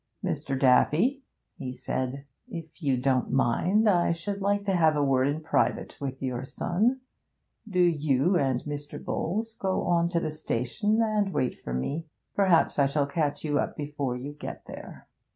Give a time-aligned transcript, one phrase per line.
[0.25, 0.57] 'Mr.
[0.59, 1.21] Daffy,'
[1.59, 5.95] he said, 'if you don't mind, I should like to have a word in private
[6.01, 7.01] with your son.
[7.69, 8.97] Do you and Mr.
[8.97, 13.59] Bowles go on to the station, and wait for me; perhaps I shall catch you
[13.59, 15.07] up before you get there.'